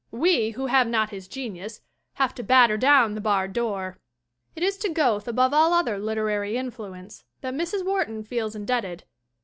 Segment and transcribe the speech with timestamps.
[0.09, 1.81] We, who have not his genius,
[2.13, 3.99] have to batter down the barred door.
[4.55, 7.85] It is to Goethe above all other literary influence that Mrs.
[7.85, 9.03] Wharton feels indebted.